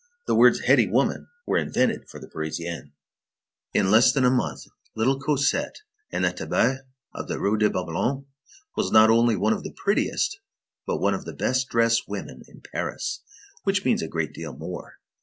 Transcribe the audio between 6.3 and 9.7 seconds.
Thebaid of the Rue de Babylone, was not only one of